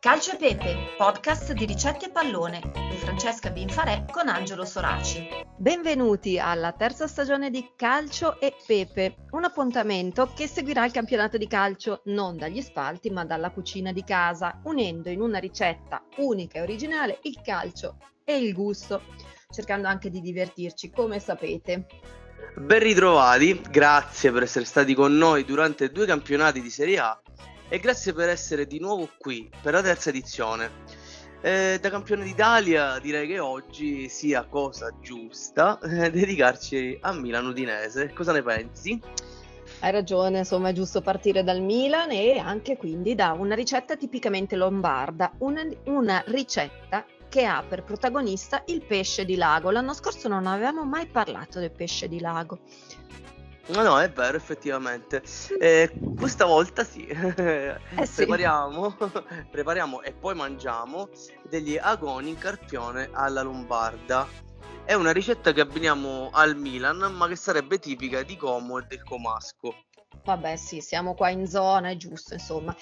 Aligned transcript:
Calcio 0.00 0.30
e 0.30 0.36
Pepe, 0.36 0.94
podcast 0.96 1.52
di 1.54 1.64
ricette 1.64 2.06
e 2.06 2.10
pallone 2.10 2.60
di 2.88 2.96
Francesca 2.98 3.50
Binfarè 3.50 4.04
con 4.08 4.28
Angelo 4.28 4.64
Soraci. 4.64 5.26
Benvenuti 5.56 6.38
alla 6.38 6.70
terza 6.70 7.08
stagione 7.08 7.50
di 7.50 7.72
Calcio 7.74 8.38
e 8.38 8.54
Pepe, 8.64 9.16
un 9.32 9.42
appuntamento 9.42 10.30
che 10.36 10.46
seguirà 10.46 10.84
il 10.84 10.92
campionato 10.92 11.36
di 11.36 11.48
calcio 11.48 12.02
non 12.04 12.36
dagli 12.36 12.62
spalti 12.62 13.10
ma 13.10 13.24
dalla 13.24 13.50
cucina 13.50 13.90
di 13.90 14.04
casa, 14.04 14.60
unendo 14.66 15.10
in 15.10 15.20
una 15.20 15.38
ricetta 15.38 16.04
unica 16.18 16.58
e 16.58 16.62
originale 16.62 17.18
il 17.22 17.40
calcio 17.42 17.96
e 18.22 18.38
il 18.38 18.54
gusto, 18.54 19.02
cercando 19.50 19.88
anche 19.88 20.10
di 20.10 20.20
divertirci 20.20 20.92
come 20.92 21.18
sapete. 21.18 21.86
Ben 22.54 22.78
ritrovati, 22.78 23.60
grazie 23.68 24.30
per 24.30 24.44
essere 24.44 24.64
stati 24.64 24.94
con 24.94 25.16
noi 25.16 25.44
durante 25.44 25.90
due 25.90 26.06
campionati 26.06 26.62
di 26.62 26.70
Serie 26.70 27.00
A 27.00 27.20
e 27.68 27.78
grazie 27.78 28.12
per 28.12 28.28
essere 28.28 28.66
di 28.66 28.78
nuovo 28.78 29.08
qui 29.18 29.50
per 29.60 29.74
la 29.74 29.82
terza 29.82 30.08
edizione. 30.08 30.70
Eh, 31.40 31.78
da 31.80 31.90
campione 31.90 32.24
d'Italia 32.24 32.98
direi 32.98 33.28
che 33.28 33.38
oggi 33.38 34.08
sia 34.08 34.44
cosa 34.46 34.92
giusta 35.00 35.78
eh, 35.78 36.10
dedicarci 36.10 36.98
a 37.00 37.12
Milan 37.12 37.46
Udinese. 37.46 38.12
Cosa 38.12 38.32
ne 38.32 38.42
pensi? 38.42 39.00
Hai 39.80 39.92
ragione, 39.92 40.38
insomma 40.38 40.70
è 40.70 40.72
giusto 40.72 41.00
partire 41.00 41.44
dal 41.44 41.62
Milan 41.62 42.10
e 42.10 42.38
anche 42.38 42.76
quindi 42.76 43.14
da 43.14 43.32
una 43.32 43.54
ricetta 43.54 43.96
tipicamente 43.96 44.56
lombarda, 44.56 45.32
una, 45.38 45.62
una 45.84 46.24
ricetta 46.26 47.04
che 47.28 47.44
ha 47.44 47.62
per 47.62 47.84
protagonista 47.84 48.64
il 48.66 48.82
pesce 48.84 49.24
di 49.24 49.36
lago. 49.36 49.70
L'anno 49.70 49.92
scorso 49.92 50.26
non 50.26 50.46
avevamo 50.46 50.84
mai 50.84 51.06
parlato 51.06 51.60
del 51.60 51.70
pesce 51.70 52.08
di 52.08 52.18
lago. 52.18 52.58
No, 53.68 53.82
no, 53.82 54.00
è 54.00 54.10
vero, 54.10 54.36
effettivamente. 54.36 55.22
Eh, 55.60 55.90
questa 56.16 56.44
volta 56.46 56.84
sì. 56.84 57.06
Eh 57.98 58.06
sì. 58.06 58.14
Prepariamo, 58.14 58.96
prepariamo 59.50 60.02
e 60.02 60.12
poi 60.12 60.34
mangiamo 60.34 61.08
degli 61.48 61.76
agoni 61.76 62.30
in 62.30 62.38
carpione 62.38 63.10
alla 63.12 63.42
lombarda. 63.42 64.26
È 64.84 64.94
una 64.94 65.12
ricetta 65.12 65.52
che 65.52 65.60
abbiniamo 65.60 66.30
al 66.32 66.56
Milan, 66.56 66.98
ma 67.14 67.28
che 67.28 67.36
sarebbe 67.36 67.78
tipica 67.78 68.22
di 68.22 68.36
Como 68.36 68.78
e 68.78 68.84
del 68.88 69.02
Comasco. 69.02 69.74
Vabbè, 70.24 70.56
sì, 70.56 70.80
siamo 70.80 71.14
qua 71.14 71.28
in 71.28 71.46
zona, 71.46 71.90
è 71.90 71.96
giusto, 71.96 72.34
insomma. 72.34 72.74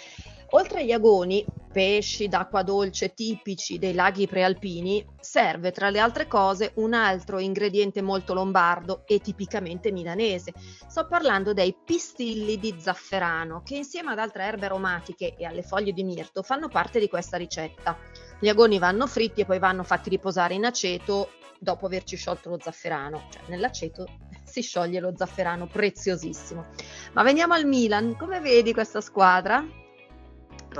Oltre 0.50 0.80
agli 0.80 0.92
agoni, 0.92 1.44
pesci 1.72 2.28
d'acqua 2.28 2.62
dolce 2.62 3.12
tipici 3.12 3.78
dei 3.78 3.92
laghi 3.92 4.26
prealpini, 4.26 5.04
serve 5.20 5.72
tra 5.72 5.90
le 5.90 5.98
altre 5.98 6.26
cose 6.26 6.72
un 6.76 6.94
altro 6.94 7.38
ingrediente 7.38 8.00
molto 8.00 8.32
lombardo 8.32 9.02
e 9.06 9.20
tipicamente 9.20 9.92
milanese. 9.92 10.52
Sto 10.86 11.06
parlando 11.06 11.52
dei 11.52 11.76
pistilli 11.84 12.58
di 12.58 12.76
zafferano, 12.78 13.62
che 13.62 13.76
insieme 13.76 14.12
ad 14.12 14.18
altre 14.18 14.44
erbe 14.44 14.66
aromatiche 14.66 15.34
e 15.36 15.44
alle 15.44 15.62
foglie 15.62 15.92
di 15.92 16.04
mirto 16.04 16.42
fanno 16.42 16.68
parte 16.68 17.00
di 17.00 17.08
questa 17.08 17.36
ricetta. 17.36 17.98
Gli 18.38 18.48
agoni 18.48 18.78
vanno 18.78 19.06
fritti 19.06 19.42
e 19.42 19.44
poi 19.44 19.58
vanno 19.58 19.82
fatti 19.82 20.08
riposare 20.08 20.54
in 20.54 20.64
aceto 20.64 21.30
dopo 21.58 21.86
averci 21.86 22.16
sciolto 22.16 22.50
lo 22.50 22.58
zafferano, 22.60 23.24
cioè 23.30 23.42
nell'aceto 23.48 24.06
si 24.44 24.62
scioglie 24.62 25.00
lo 25.00 25.12
zafferano 25.14 25.66
preziosissimo. 25.66 26.66
Ma 27.12 27.22
veniamo 27.22 27.54
al 27.54 27.66
Milan, 27.66 28.16
come 28.16 28.40
vedi 28.40 28.72
questa 28.72 29.00
squadra? 29.00 29.84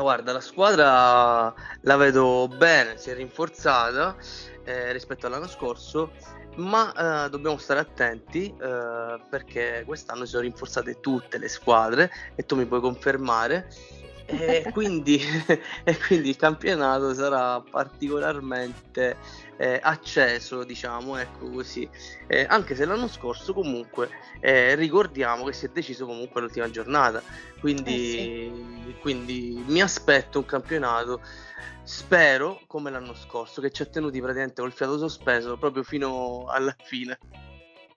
Guarda, 0.01 0.33
la 0.33 0.41
squadra 0.41 1.55
la 1.81 1.97
vedo 1.97 2.49
bene, 2.49 2.99
si 2.99 3.11
è 3.11 3.15
rinforzata 3.15 4.17
eh, 4.65 4.93
rispetto 4.93 5.27
all'anno 5.27 5.49
scorso, 5.49 6.13
ma 6.57 7.25
eh, 7.27 7.31
dobbiamo 7.31 7.57
stare 7.57 7.81
attenti 7.81 8.55
eh, 8.61 9.21
perché 9.29 9.83
quest'anno 9.87 10.25
si 10.25 10.31
sono 10.31 10.43
rinforzate 10.43 11.01
tutte 11.01 11.39
le 11.39 11.49
squadre 11.49 12.11
e 12.35 12.45
tu 12.45 12.57
mi 12.57 12.67
puoi 12.67 12.81
confermare. 12.81 13.69
E 14.27 14.67
quindi, 14.73 15.21
e 15.85 15.99
quindi 16.07 16.31
il 16.31 16.37
campionato 16.37 17.15
sarà 17.15 17.61
particolarmente 17.61 19.17
eh, 19.57 19.79
acceso, 19.83 20.65
diciamo, 20.65 21.17
ecco 21.17 21.49
così. 21.49 21.89
Eh, 22.27 22.47
anche 22.49 22.75
se 22.75 22.85
l'anno 22.85 23.09
scorso 23.09 23.53
comunque 23.53 24.11
eh, 24.41 24.75
ricordiamo 24.75 25.45
che 25.45 25.53
si 25.53 25.67
è 25.67 25.69
deciso 25.69 26.07
comunque 26.07 26.41
l'ultima 26.41 26.71
giornata, 26.71 27.23
quindi, 27.61 28.17
eh 28.17 28.53
sì. 28.85 28.95
quindi 29.01 29.63
mi 29.67 29.81
aspetto 29.81 30.39
un 30.39 30.47
campionato 30.47 31.21
spero 31.85 32.61
come 32.67 32.91
l'anno 32.91 33.15
scorso 33.15 33.61
che 33.61 33.71
ci 33.71 33.83
ha 33.83 33.87
tenuti 33.87 34.21
praticamente 34.21 34.61
col 34.61 34.73
fiato 34.73 34.99
sospeso 34.99 35.57
proprio 35.57 35.85
fino 35.85 36.47
alla 36.49 36.75
fine. 36.83 37.17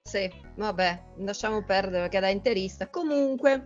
Sì, 0.03 0.31
vabbè, 0.55 1.03
lasciamo 1.17 1.63
perdere 1.63 2.03
perché 2.03 2.19
da 2.19 2.29
interista. 2.29 2.89
Comunque, 2.89 3.61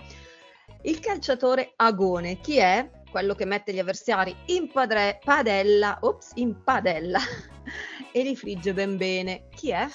il 0.83 0.99
calciatore 0.99 1.73
agone, 1.75 2.39
chi 2.39 2.57
è? 2.57 2.89
Quello 3.09 3.35
che 3.35 3.45
mette 3.45 3.73
gli 3.73 3.79
avversari 3.79 4.35
in 4.47 4.71
padre- 4.71 5.19
padella, 5.23 5.97
ops, 6.01 6.31
in 6.35 6.63
padella 6.63 7.19
e 8.11 8.23
li 8.23 8.35
frigge 8.35 8.73
ben 8.73 8.97
bene. 8.97 9.47
Chi 9.53 9.71
è? 9.71 9.87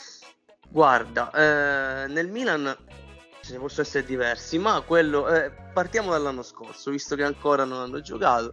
Guarda, 0.68 1.30
eh, 1.32 2.06
nel 2.08 2.28
Milan 2.28 2.76
ce 3.40 3.52
ne 3.52 3.58
possono 3.58 3.86
essere 3.86 4.04
diversi, 4.04 4.58
ma 4.58 4.80
quello 4.82 5.28
eh, 5.28 5.50
partiamo 5.72 6.10
dall'anno 6.10 6.42
scorso, 6.42 6.90
visto 6.90 7.16
che 7.16 7.22
ancora 7.22 7.64
non 7.64 7.80
hanno 7.80 8.00
giocato. 8.00 8.52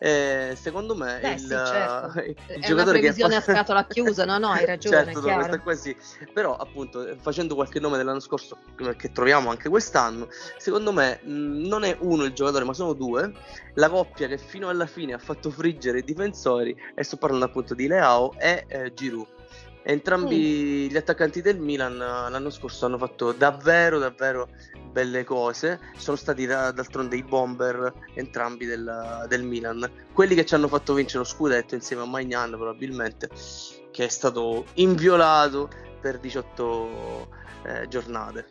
Eh, 0.00 0.56
secondo 0.56 0.94
me 0.94 1.18
Beh, 1.20 1.32
il, 1.32 1.38
sì, 1.40 1.48
certo. 1.48 2.20
il 2.22 2.36
è 2.46 2.58
giocatore 2.60 3.00
che... 3.00 3.08
a 3.08 3.40
scatola 3.40 3.84
chiusa, 3.86 4.24
no, 4.24 4.38
no, 4.38 4.50
hai 4.50 4.64
ragione. 4.66 5.04
certo, 5.04 5.20
questa 5.20 5.60
qua 5.60 5.74
sì. 5.74 5.96
Però, 6.32 6.56
appunto, 6.56 7.16
facendo 7.20 7.54
qualche 7.56 7.80
nome 7.80 7.96
dell'anno 7.96 8.20
scorso 8.20 8.58
che 8.96 9.10
troviamo 9.10 9.50
anche 9.50 9.68
quest'anno, 9.68 10.28
secondo 10.56 10.92
me 10.92 11.20
mh, 11.22 11.66
non 11.66 11.84
è 11.84 11.96
uno 12.00 12.24
il 12.24 12.32
giocatore, 12.32 12.64
ma 12.64 12.74
sono 12.74 12.92
due. 12.92 13.32
La 13.74 13.88
coppia 13.88 14.28
che 14.28 14.38
fino 14.38 14.68
alla 14.68 14.86
fine 14.86 15.14
ha 15.14 15.18
fatto 15.18 15.50
friggere 15.50 15.98
i 15.98 16.04
difensori, 16.04 16.76
e 16.94 17.02
sto 17.02 17.16
parlando 17.16 17.46
appunto 17.46 17.74
di 17.74 17.88
Leao 17.88 18.34
e 18.38 18.64
eh, 18.68 18.94
Giroud. 18.94 19.26
Entrambi 19.82 20.86
mm. 20.86 20.90
gli 20.90 20.96
attaccanti 20.96 21.40
del 21.40 21.58
Milan 21.58 21.96
l'anno 21.96 22.50
scorso 22.50 22.84
hanno 22.84 22.98
fatto 22.98 23.32
davvero, 23.32 23.98
davvero 23.98 24.48
belle 24.88 25.24
cose. 25.24 25.80
Sono 25.96 26.16
stati 26.16 26.46
da, 26.46 26.70
d'altronde 26.72 27.16
i 27.16 27.22
bomber 27.22 27.92
entrambi 28.14 28.66
del, 28.66 29.26
del, 29.28 29.42
Milan. 29.42 29.90
Quelli 30.12 30.34
che 30.34 30.44
ci 30.44 30.54
hanno 30.54 30.68
fatto 30.68 30.94
vincere 30.94 31.18
lo 31.18 31.24
scudetto 31.24 31.74
insieme 31.74 32.02
a 32.02 32.06
Magnan 32.06 32.50
probabilmente, 32.50 33.28
che 33.90 34.04
è 34.04 34.08
stato 34.08 34.66
inviolato 34.74 35.68
per 36.00 36.18
18 36.18 37.28
eh, 37.64 37.88
giornate. 37.88 38.48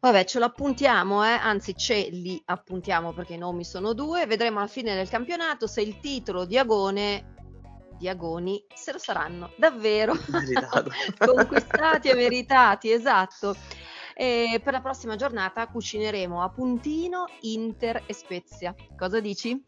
Vabbè, 0.00 0.24
ce 0.24 0.40
lo 0.40 0.46
appuntiamo, 0.46 1.24
eh? 1.24 1.30
anzi 1.30 1.76
ce 1.76 2.08
li 2.10 2.42
appuntiamo 2.46 3.12
perché 3.12 3.34
i 3.34 3.38
nomi 3.38 3.64
sono 3.64 3.92
due. 3.92 4.26
Vedremo 4.26 4.58
alla 4.58 4.66
fine 4.66 4.96
del 4.96 5.08
campionato 5.08 5.68
se 5.68 5.80
il 5.80 6.00
titolo 6.00 6.44
di 6.44 6.58
Agone 6.58 7.32
di 8.02 8.08
agoni 8.08 8.64
se 8.74 8.90
lo 8.90 8.98
saranno 8.98 9.52
davvero 9.56 10.14
conquistati 11.18 12.08
e 12.08 12.14
meritati, 12.14 12.90
esatto. 12.90 13.54
E 14.14 14.60
per 14.62 14.72
la 14.72 14.80
prossima 14.80 15.16
giornata 15.16 15.66
cucineremo 15.66 16.42
a 16.42 16.48
puntino 16.50 17.26
Inter 17.40 18.02
e 18.06 18.12
Spezia. 18.12 18.74
Cosa 18.96 19.20
dici? 19.20 19.64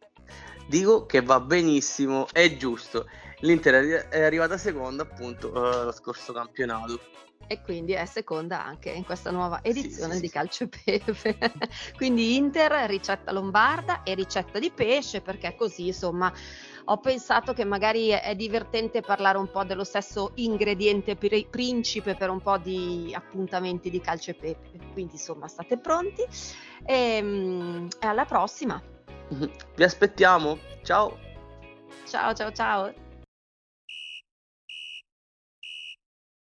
Dico 0.67 1.07
che 1.07 1.21
va 1.21 1.41
benissimo, 1.41 2.27
è 2.33 2.57
giusto. 2.57 3.07
L'Inter 3.41 4.09
è 4.09 4.23
arrivata 4.23 4.57
seconda 4.57 5.03
appunto 5.03 5.49
uh, 5.49 5.85
lo 5.85 5.93
scorso 5.93 6.33
campionato. 6.33 6.99
E 7.47 7.61
quindi 7.61 7.93
è 7.93 8.07
seconda 8.07 8.65
anche 8.65 8.91
in 8.91 9.05
questa 9.05 9.31
nuova 9.31 9.61
edizione 9.63 10.13
sì, 10.13 10.21
sì, 10.21 10.21
di 10.23 10.31
Calcio 10.31 10.65
e 10.65 10.69
Pepe. 11.03 11.53
quindi 11.97 12.37
Inter, 12.37 12.89
ricetta 12.89 13.33
lombarda 13.33 14.03
e 14.03 14.15
ricetta 14.15 14.59
di 14.59 14.71
pesce, 14.71 15.21
perché 15.21 15.55
così 15.55 15.89
insomma 15.89 16.33
ho 16.87 16.99
pensato 16.99 17.53
che 17.53 17.65
magari 17.65 18.09
è 18.09 18.35
divertente 18.35 19.01
parlare 19.01 19.39
un 19.39 19.51
po' 19.51 19.65
dello 19.65 19.85
stesso 19.85 20.33
ingrediente 20.35 21.17
principe 21.17 22.15
per 22.15 22.31
un 22.31 22.41
po' 22.41 22.59
di 22.59 23.13
appuntamenti 23.15 23.91
di 23.91 24.01
calcio 24.01 24.31
e 24.31 24.35
pepe. 24.35 24.79
Quindi 24.93 25.15
insomma 25.15 25.49
state 25.49 25.79
pronti 25.79 26.23
e, 26.85 27.17
ehm, 27.17 27.89
e 28.01 28.07
alla 28.07 28.25
prossima. 28.25 28.83
Vi 29.29 29.83
aspettiamo. 29.83 30.59
Ciao. 30.83 31.19
Ciao 32.05 32.35
ciao 32.35 32.53
ciao. 32.53 33.04